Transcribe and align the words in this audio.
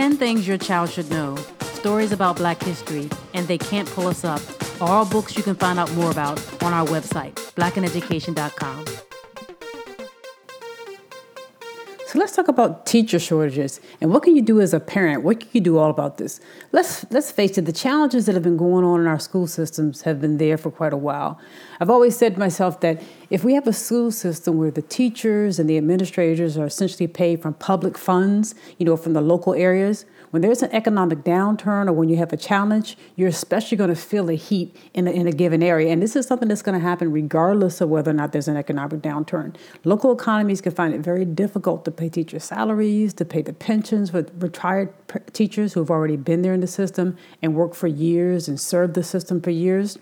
10 0.00 0.16
Things 0.16 0.48
Your 0.48 0.56
Child 0.56 0.88
Should 0.88 1.10
Know, 1.10 1.36
Stories 1.74 2.10
About 2.10 2.36
Black 2.36 2.62
History, 2.62 3.10
and 3.34 3.46
They 3.46 3.58
Can't 3.58 3.86
Pull 3.86 4.06
Us 4.06 4.24
Up 4.24 4.40
are 4.80 4.88
all 4.88 5.04
books 5.04 5.36
you 5.36 5.42
can 5.42 5.54
find 5.54 5.78
out 5.78 5.92
more 5.92 6.10
about 6.10 6.38
on 6.62 6.72
our 6.72 6.86
website, 6.86 7.34
blackineducation.com. 7.52 8.89
So 12.10 12.18
let's 12.18 12.34
talk 12.34 12.48
about 12.48 12.86
teacher 12.86 13.20
shortages 13.20 13.80
and 14.00 14.10
what 14.10 14.24
can 14.24 14.34
you 14.34 14.42
do 14.42 14.60
as 14.60 14.74
a 14.74 14.80
parent? 14.80 15.22
What 15.22 15.38
can 15.38 15.48
you 15.52 15.60
do 15.60 15.78
all 15.78 15.90
about 15.90 16.18
this? 16.18 16.40
Let's 16.72 17.06
let's 17.12 17.30
face 17.30 17.56
it, 17.56 17.66
the 17.66 17.72
challenges 17.72 18.26
that 18.26 18.34
have 18.34 18.42
been 18.42 18.56
going 18.56 18.84
on 18.84 18.98
in 18.98 19.06
our 19.06 19.20
school 19.20 19.46
systems 19.46 20.02
have 20.02 20.20
been 20.20 20.38
there 20.38 20.58
for 20.58 20.72
quite 20.72 20.92
a 20.92 20.96
while. 20.96 21.38
I've 21.78 21.88
always 21.88 22.16
said 22.16 22.34
to 22.34 22.40
myself 22.40 22.80
that 22.80 23.00
if 23.30 23.44
we 23.44 23.54
have 23.54 23.68
a 23.68 23.72
school 23.72 24.10
system 24.10 24.58
where 24.58 24.72
the 24.72 24.82
teachers 24.82 25.60
and 25.60 25.70
the 25.70 25.78
administrators 25.78 26.58
are 26.58 26.66
essentially 26.66 27.06
paid 27.06 27.42
from 27.42 27.54
public 27.54 27.96
funds, 27.96 28.56
you 28.76 28.84
know, 28.84 28.96
from 28.96 29.12
the 29.12 29.20
local 29.20 29.54
areas, 29.54 30.04
when 30.30 30.42
there's 30.42 30.62
an 30.62 30.70
economic 30.72 31.20
downturn 31.20 31.88
or 31.88 31.92
when 31.92 32.08
you 32.08 32.16
have 32.16 32.32
a 32.32 32.36
challenge, 32.36 32.96
you're 33.16 33.28
especially 33.28 33.76
going 33.76 33.90
to 33.90 33.96
feel 33.96 34.26
the 34.26 34.34
heat 34.34 34.76
in 34.94 35.08
a, 35.08 35.10
in 35.10 35.26
a 35.26 35.32
given 35.32 35.62
area. 35.62 35.92
And 35.92 36.02
this 36.02 36.16
is 36.16 36.26
something 36.26 36.48
that's 36.48 36.62
going 36.62 36.78
to 36.78 36.84
happen 36.84 37.10
regardless 37.12 37.80
of 37.80 37.88
whether 37.88 38.10
or 38.10 38.14
not 38.14 38.32
there's 38.32 38.48
an 38.48 38.56
economic 38.56 39.00
downturn. 39.00 39.54
Local 39.84 40.12
economies 40.12 40.60
can 40.60 40.72
find 40.72 40.94
it 40.94 41.00
very 41.00 41.24
difficult 41.24 41.84
to 41.84 41.90
pay 42.00 42.08
teacher 42.08 42.38
salaries, 42.38 43.12
to 43.14 43.24
pay 43.24 43.42
the 43.42 43.52
pensions 43.52 44.10
for 44.10 44.24
retired 44.38 44.92
teachers 45.32 45.74
who 45.74 45.80
have 45.80 45.90
already 45.90 46.16
been 46.16 46.40
there 46.42 46.54
in 46.54 46.60
the 46.60 46.66
system 46.66 47.16
and 47.42 47.54
worked 47.54 47.76
for 47.76 47.88
years 47.88 48.48
and 48.48 48.58
served 48.58 48.94
the 48.94 49.02
system 49.02 49.40
for 49.40 49.50
years. 49.50 49.98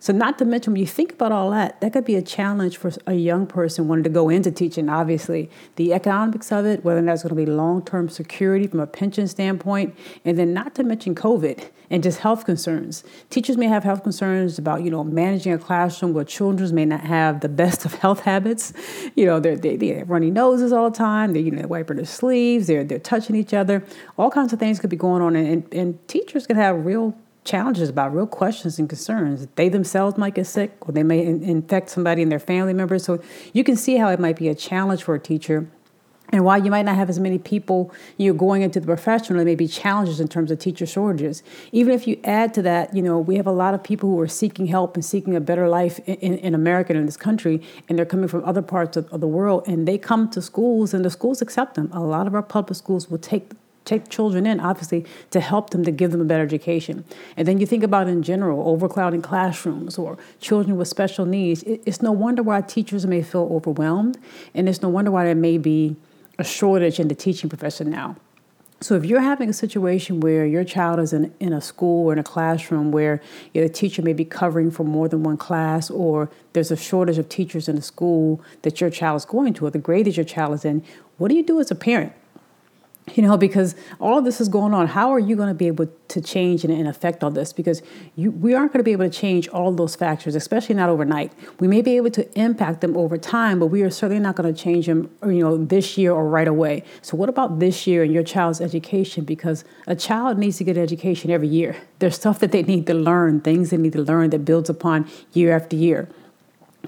So, 0.00 0.12
not 0.12 0.38
to 0.38 0.44
mention, 0.44 0.72
when 0.72 0.80
you 0.80 0.86
think 0.86 1.12
about 1.12 1.32
all 1.32 1.50
that, 1.50 1.80
that 1.80 1.92
could 1.92 2.04
be 2.04 2.14
a 2.14 2.22
challenge 2.22 2.76
for 2.76 2.92
a 3.06 3.14
young 3.14 3.46
person 3.46 3.88
wanting 3.88 4.04
to 4.04 4.10
go 4.10 4.28
into 4.28 4.50
teaching. 4.50 4.88
Obviously, 4.88 5.50
the 5.76 5.92
economics 5.92 6.52
of 6.52 6.66
it, 6.66 6.84
whether 6.84 7.02
that's 7.02 7.22
going 7.22 7.30
to 7.30 7.34
be 7.34 7.46
long 7.46 7.84
term 7.84 8.08
security 8.08 8.66
from 8.66 8.80
a 8.80 8.86
pension 8.86 9.26
standpoint, 9.26 9.96
and 10.24 10.38
then 10.38 10.54
not 10.54 10.74
to 10.76 10.84
mention 10.84 11.14
COVID 11.14 11.70
and 11.90 12.02
just 12.02 12.20
health 12.20 12.44
concerns. 12.44 13.02
Teachers 13.30 13.56
may 13.56 13.66
have 13.66 13.82
health 13.82 14.02
concerns 14.02 14.58
about, 14.58 14.82
you 14.82 14.90
know, 14.90 15.02
managing 15.02 15.52
a 15.52 15.58
classroom 15.58 16.12
where 16.12 16.24
children 16.24 16.74
may 16.74 16.84
not 16.84 17.00
have 17.00 17.40
the 17.40 17.48
best 17.48 17.84
of 17.84 17.94
health 17.94 18.20
habits. 18.20 18.72
You 19.16 19.26
know, 19.26 19.40
they're, 19.40 19.56
they, 19.56 19.76
they 19.76 19.88
have 19.88 20.10
runny 20.10 20.30
noses 20.30 20.72
all 20.72 20.90
the 20.90 20.96
time. 20.96 21.32
They're, 21.32 21.42
you 21.42 21.50
know, 21.50 21.58
they're 21.58 21.68
wiping 21.68 21.96
their 21.96 22.06
sleeves. 22.06 22.66
They're, 22.66 22.84
they're 22.84 22.98
touching 22.98 23.36
each 23.36 23.54
other. 23.54 23.84
All 24.16 24.30
kinds 24.30 24.52
of 24.52 24.58
things 24.58 24.78
could 24.80 24.90
be 24.90 24.96
going 24.96 25.22
on. 25.22 25.34
And, 25.34 25.48
and, 25.48 25.74
and 25.74 26.08
teachers 26.08 26.46
could 26.46 26.56
have 26.56 26.84
real 26.84 27.16
challenges 27.48 27.88
about 27.88 28.14
real 28.14 28.26
questions 28.26 28.78
and 28.78 28.88
concerns. 28.88 29.46
They 29.54 29.68
themselves 29.68 30.18
might 30.18 30.34
get 30.34 30.46
sick, 30.46 30.76
or 30.86 30.92
they 30.92 31.02
may 31.02 31.24
in- 31.24 31.42
infect 31.42 31.88
somebody 31.90 32.22
in 32.22 32.28
their 32.28 32.38
family 32.38 32.74
members. 32.74 33.04
So 33.04 33.22
you 33.52 33.64
can 33.64 33.76
see 33.76 33.96
how 33.96 34.10
it 34.10 34.20
might 34.20 34.36
be 34.36 34.48
a 34.48 34.54
challenge 34.54 35.02
for 35.02 35.14
a 35.14 35.18
teacher. 35.18 35.66
And 36.30 36.44
while 36.44 36.62
you 36.62 36.70
might 36.70 36.82
not 36.82 36.96
have 36.96 37.08
as 37.08 37.18
many 37.18 37.38
people 37.38 37.90
you 38.18 38.30
know, 38.30 38.38
going 38.38 38.60
into 38.60 38.80
the 38.80 38.86
profession, 38.86 39.36
there 39.36 39.46
may 39.46 39.54
be 39.54 39.66
challenges 39.66 40.20
in 40.20 40.28
terms 40.28 40.50
of 40.50 40.58
teacher 40.58 40.84
shortages. 40.84 41.42
Even 41.72 41.94
if 41.94 42.06
you 42.06 42.20
add 42.22 42.52
to 42.52 42.62
that, 42.62 42.94
you 42.94 43.00
know, 43.00 43.18
we 43.18 43.36
have 43.36 43.46
a 43.46 43.52
lot 43.52 43.72
of 43.72 43.82
people 43.82 44.10
who 44.10 44.20
are 44.20 44.28
seeking 44.28 44.66
help 44.66 44.94
and 44.94 45.02
seeking 45.02 45.34
a 45.34 45.40
better 45.40 45.70
life 45.70 45.98
in, 46.06 46.36
in, 46.36 46.54
America 46.54 46.92
and 46.92 47.00
in 47.00 47.06
this 47.06 47.16
country, 47.16 47.62
and 47.88 47.98
they're 47.98 48.04
coming 48.04 48.28
from 48.28 48.44
other 48.44 48.60
parts 48.60 48.98
of, 48.98 49.08
of 49.10 49.22
the 49.22 49.26
world, 49.26 49.66
and 49.66 49.88
they 49.88 49.96
come 49.96 50.28
to 50.28 50.42
schools, 50.42 50.92
and 50.92 51.02
the 51.02 51.10
schools 51.10 51.40
accept 51.40 51.76
them. 51.76 51.88
A 51.94 52.00
lot 52.00 52.26
of 52.26 52.34
our 52.34 52.42
public 52.42 52.76
schools 52.76 53.08
will 53.08 53.18
take 53.18 53.52
take 53.88 54.08
children 54.08 54.46
in, 54.46 54.60
obviously, 54.60 55.04
to 55.30 55.40
help 55.40 55.70
them 55.70 55.84
to 55.84 55.90
give 55.90 56.12
them 56.12 56.20
a 56.20 56.24
better 56.24 56.44
education. 56.44 57.04
And 57.36 57.48
then 57.48 57.58
you 57.58 57.66
think 57.66 57.82
about 57.82 58.08
in 58.08 58.22
general, 58.22 58.68
overcrowding 58.68 59.22
classrooms 59.22 59.98
or 59.98 60.18
children 60.40 60.76
with 60.76 60.88
special 60.88 61.26
needs. 61.26 61.62
It's 61.64 62.02
no 62.02 62.12
wonder 62.12 62.42
why 62.42 62.60
teachers 62.60 63.06
may 63.06 63.22
feel 63.22 63.48
overwhelmed, 63.50 64.18
and 64.54 64.68
it's 64.68 64.82
no 64.82 64.88
wonder 64.88 65.10
why 65.10 65.24
there 65.24 65.34
may 65.34 65.58
be 65.58 65.96
a 66.38 66.44
shortage 66.44 67.00
in 67.00 67.08
the 67.08 67.14
teaching 67.14 67.48
profession 67.48 67.90
now. 67.90 68.16
So 68.80 68.94
if 68.94 69.04
you're 69.04 69.20
having 69.20 69.48
a 69.50 69.52
situation 69.52 70.20
where 70.20 70.46
your 70.46 70.62
child 70.62 71.00
is 71.00 71.12
in, 71.12 71.34
in 71.40 71.52
a 71.52 71.60
school 71.60 72.06
or 72.06 72.12
in 72.12 72.18
a 72.20 72.22
classroom 72.22 72.92
where 72.92 73.20
you 73.52 73.60
know, 73.60 73.66
the 73.66 73.74
teacher 73.74 74.02
may 74.02 74.12
be 74.12 74.24
covering 74.24 74.70
for 74.70 74.84
more 74.84 75.08
than 75.08 75.24
one 75.24 75.36
class 75.36 75.90
or 75.90 76.30
there's 76.52 76.70
a 76.70 76.76
shortage 76.76 77.18
of 77.18 77.28
teachers 77.28 77.68
in 77.68 77.74
the 77.74 77.82
school 77.82 78.40
that 78.62 78.80
your 78.80 78.88
child 78.88 79.16
is 79.16 79.24
going 79.24 79.52
to 79.54 79.66
or 79.66 79.70
the 79.70 79.80
grade 79.80 80.06
that 80.06 80.16
your 80.16 80.24
child 80.24 80.54
is 80.54 80.64
in, 80.64 80.84
what 81.16 81.28
do 81.28 81.34
you 81.34 81.42
do 81.42 81.58
as 81.58 81.72
a 81.72 81.74
parent? 81.74 82.12
You 83.14 83.22
know 83.22 83.36
because 83.36 83.74
all 84.00 84.18
of 84.18 84.24
this 84.24 84.40
is 84.40 84.48
going 84.48 84.74
on 84.74 84.86
how 84.88 85.12
are 85.12 85.18
you 85.18 85.36
going 85.36 85.48
to 85.48 85.54
be 85.54 85.66
able 85.66 85.86
to 86.08 86.20
change 86.20 86.64
and, 86.64 86.72
and 86.72 86.88
affect 86.88 87.22
all 87.22 87.30
this? 87.30 87.52
Because 87.52 87.82
you, 88.16 88.30
we 88.30 88.54
aren't 88.54 88.72
going 88.72 88.80
to 88.80 88.84
be 88.84 88.92
able 88.92 89.08
to 89.08 89.10
change 89.10 89.48
all 89.48 89.72
those 89.72 89.94
factors 89.94 90.34
especially 90.34 90.74
not 90.74 90.88
overnight. 90.88 91.32
We 91.60 91.68
may 91.68 91.82
be 91.82 91.96
able 91.96 92.10
to 92.10 92.38
impact 92.38 92.80
them 92.80 92.96
over 92.96 93.16
time 93.18 93.58
but 93.58 93.66
we 93.66 93.82
are 93.82 93.90
certainly 93.90 94.22
not 94.22 94.36
going 94.36 94.52
to 94.52 94.60
change 94.60 94.86
them 94.86 95.10
you 95.24 95.40
know 95.40 95.56
this 95.56 95.98
year 95.98 96.12
or 96.12 96.28
right 96.28 96.48
away. 96.48 96.84
So 97.02 97.16
what 97.16 97.28
about 97.28 97.58
this 97.58 97.86
year 97.86 98.02
and 98.02 98.12
your 98.12 98.22
child's 98.22 98.60
education? 98.60 99.24
Because 99.24 99.64
a 99.86 99.96
child 99.96 100.38
needs 100.38 100.58
to 100.58 100.64
get 100.64 100.76
education 100.76 101.30
every 101.30 101.48
year. 101.48 101.76
There's 101.98 102.16
stuff 102.16 102.38
that 102.40 102.52
they 102.52 102.62
need 102.62 102.86
to 102.86 102.94
learn 102.94 103.40
things 103.40 103.70
they 103.70 103.76
need 103.76 103.92
to 103.92 104.02
learn 104.02 104.30
that 104.30 104.44
builds 104.44 104.70
upon 104.70 105.08
year 105.32 105.54
after 105.54 105.76
year 105.76 106.08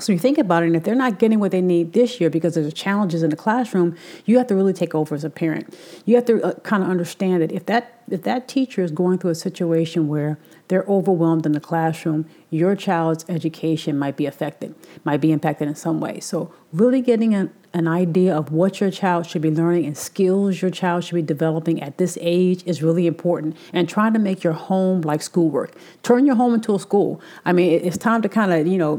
so 0.01 0.13
you 0.13 0.19
think 0.19 0.39
about 0.39 0.63
it, 0.63 0.67
and 0.67 0.77
if 0.77 0.85
they're 0.85 0.95
not 0.95 1.19
getting 1.19 1.41
what 1.41 1.51
they 1.51 1.61
need 1.61 1.93
this 1.93 2.21
year 2.21 2.31
because 2.31 2.55
there's 2.55 2.73
challenges 2.73 3.23
in 3.23 3.31
the 3.31 3.37
classroom, 3.37 3.97
you 4.25 4.39
have 4.39 4.47
to 4.49 4.55
really 4.55 4.73
take 4.73 4.95
over 4.95 5.15
as 5.15 5.25
a 5.25 5.31
parent. 5.31 5.75
You 6.05 6.17
have 6.17 6.25
to 6.27 6.43
uh, 6.43 6.55
kind 6.61 6.83
of 6.83 6.89
understand 6.89 7.43
that 7.43 7.53
if 7.53 7.67
that 7.67 8.00
if 8.11 8.23
that 8.23 8.49
teacher 8.49 8.83
is 8.83 8.91
going 8.91 9.19
through 9.19 9.31
a 9.31 9.35
situation 9.35 10.09
where 10.09 10.39
they're 10.69 10.85
overwhelmed 10.89 11.47
in 11.47 11.53
the 11.53 11.61
classroom, 11.61 12.27
your 12.51 12.75
child's 12.77 13.25
education 13.29 13.99
might 13.99 14.17
be 14.17 14.27
affected, 14.27 14.75
might 15.05 15.21
be 15.21 15.33
impacted 15.33 15.69
in 15.69 15.75
some 15.75 16.01
way. 16.01 16.21
So, 16.21 16.53
really 16.73 17.01
getting 17.01 17.35
an, 17.35 17.53
an 17.73 17.89
idea 17.89 18.37
of 18.37 18.53
what 18.53 18.81
your 18.81 18.91
child 18.91 19.27
should 19.27 19.43
be 19.43 19.51
learning 19.51 19.87
and 19.87 19.97
skills 19.97 20.63
your 20.63 20.71
child 20.71 21.05
should 21.05 21.15
be 21.15 21.23
developing 21.23 21.83
at 21.83 21.99
this 21.99 22.19
age 22.21 22.63
is 22.67 22.83
really 22.83 23.07
important. 23.07 23.57
And 23.73 23.89
trying 23.89 24.13
to 24.13 24.19
make 24.19 24.43
your 24.43 24.53
home 24.53 25.01
like 25.03 25.23
schoolwork. 25.23 25.75
Turn 26.03 26.27
your 26.27 26.37
home 26.37 26.55
into 26.55 26.75
a 26.75 26.79
school. 26.79 27.21
I 27.45 27.53
mean, 27.53 27.81
it's 27.85 27.99
time 27.99 28.23
to 28.23 28.29
kind 28.29 28.53
of, 28.53 28.67
you 28.67 28.79
know, 28.79 28.97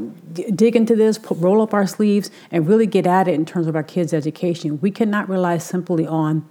dig 0.54 0.76
into 0.76 0.96
this, 0.96 1.18
roll 1.30 1.62
up 1.62 1.74
our 1.74 1.86
sleeves, 1.86 2.30
and 2.50 2.66
really 2.66 2.86
get 2.86 3.06
at 3.06 3.28
it 3.28 3.34
in 3.34 3.44
terms 3.44 3.66
of 3.66 3.76
our 3.76 3.82
kids' 3.82 4.12
education. 4.12 4.78
We 4.80 4.90
cannot 4.90 5.28
rely 5.28 5.58
simply 5.58 6.06
on 6.06 6.48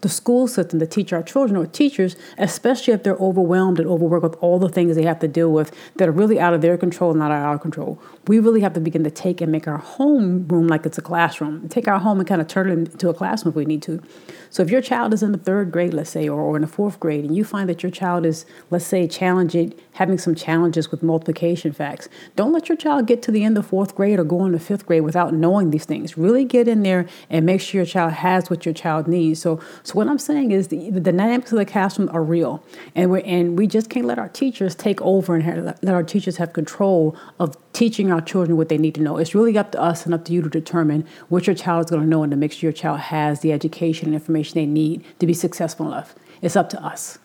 the 0.00 0.08
school 0.08 0.46
system 0.46 0.78
to 0.78 0.86
teach 0.86 1.12
our 1.12 1.22
children 1.22 1.56
or 1.56 1.66
teachers, 1.66 2.16
especially 2.38 2.92
if 2.92 3.02
they're 3.02 3.16
overwhelmed 3.16 3.78
and 3.78 3.88
overworked 3.88 4.22
with 4.22 4.36
all 4.40 4.58
the 4.58 4.68
things 4.68 4.96
they 4.96 5.04
have 5.04 5.20
to 5.20 5.28
deal 5.28 5.52
with 5.52 5.74
that 5.96 6.08
are 6.08 6.12
really 6.12 6.38
out 6.38 6.54
of 6.54 6.60
their 6.60 6.76
control, 6.76 7.14
not 7.14 7.30
out 7.30 7.42
of 7.42 7.46
our 7.46 7.58
control. 7.58 8.00
We 8.26 8.38
really 8.38 8.60
have 8.60 8.74
to 8.74 8.80
begin 8.80 9.04
to 9.04 9.10
take 9.10 9.40
and 9.40 9.52
make 9.52 9.68
our 9.68 9.78
home 9.78 10.46
room 10.48 10.66
like 10.66 10.86
it's 10.86 10.98
a 10.98 11.02
classroom. 11.02 11.68
Take 11.68 11.88
our 11.88 11.98
home 11.98 12.18
and 12.18 12.28
kind 12.28 12.40
of 12.40 12.48
turn 12.48 12.68
it 12.68 12.72
into 12.72 13.08
a 13.08 13.14
classroom 13.14 13.52
if 13.52 13.56
we 13.56 13.64
need 13.64 13.82
to. 13.82 14.02
So 14.50 14.62
if 14.62 14.70
your 14.70 14.80
child 14.80 15.12
is 15.12 15.22
in 15.22 15.32
the 15.32 15.38
third 15.38 15.70
grade, 15.70 15.92
let's 15.92 16.10
say, 16.10 16.28
or, 16.28 16.40
or 16.40 16.56
in 16.56 16.62
the 16.62 16.68
fourth 16.68 16.98
grade, 16.98 17.24
and 17.24 17.36
you 17.36 17.44
find 17.44 17.68
that 17.68 17.82
your 17.82 17.90
child 17.92 18.24
is, 18.24 18.46
let's 18.70 18.86
say, 18.86 19.06
challenging, 19.06 19.74
having 19.92 20.18
some 20.18 20.34
challenges 20.34 20.90
with 20.90 21.02
multiplication 21.02 21.72
facts, 21.72 22.08
don't 22.36 22.52
let 22.52 22.68
your 22.68 22.76
child 22.76 23.06
get 23.06 23.22
to 23.22 23.30
the 23.30 23.44
end 23.44 23.58
of 23.58 23.66
fourth 23.66 23.94
grade 23.94 24.18
or 24.18 24.24
go 24.24 24.44
into 24.46 24.58
fifth 24.58 24.86
grade 24.86 25.02
without 25.02 25.34
knowing 25.34 25.70
these 25.70 25.84
things. 25.84 26.16
Really 26.16 26.44
get 26.44 26.68
in 26.68 26.82
there 26.82 27.06
and 27.28 27.44
make 27.44 27.60
sure 27.60 27.80
your 27.80 27.86
child 27.86 28.14
has 28.14 28.48
what 28.48 28.64
your 28.64 28.74
child 28.74 29.08
needs. 29.08 29.40
So, 29.40 29.60
so 29.82 29.95
what 29.96 30.08
I'm 30.08 30.18
saying 30.18 30.50
is 30.52 30.68
the, 30.68 30.90
the 30.90 31.00
dynamics 31.00 31.50
of 31.52 31.58
the 31.58 31.64
classroom 31.64 32.10
are 32.12 32.22
real, 32.22 32.62
and 32.94 33.10
we 33.10 33.22
and 33.22 33.58
we 33.58 33.66
just 33.66 33.88
can't 33.88 34.04
let 34.04 34.18
our 34.18 34.28
teachers 34.28 34.74
take 34.74 35.00
over 35.00 35.34
and 35.34 35.42
have, 35.42 35.78
let 35.80 35.94
our 35.94 36.02
teachers 36.02 36.36
have 36.36 36.52
control 36.52 37.16
of 37.40 37.56
teaching 37.72 38.12
our 38.12 38.20
children 38.20 38.58
what 38.58 38.68
they 38.68 38.76
need 38.76 38.94
to 38.96 39.00
know. 39.00 39.16
It's 39.16 39.34
really 39.34 39.56
up 39.56 39.72
to 39.72 39.80
us 39.80 40.04
and 40.04 40.12
up 40.12 40.26
to 40.26 40.34
you 40.34 40.42
to 40.42 40.50
determine 40.50 41.06
what 41.30 41.46
your 41.46 41.56
child 41.56 41.86
is 41.86 41.90
going 41.90 42.02
to 42.02 42.08
know 42.08 42.22
and 42.22 42.30
to 42.30 42.36
make 42.36 42.52
sure 42.52 42.68
your 42.68 42.72
child 42.72 43.00
has 43.00 43.40
the 43.40 43.52
education 43.52 44.08
and 44.08 44.14
information 44.14 44.56
they 44.56 44.66
need 44.66 45.02
to 45.18 45.26
be 45.26 45.32
successful 45.32 45.86
enough. 45.86 46.14
It's 46.42 46.56
up 46.56 46.68
to 46.70 46.84
us. 46.84 47.18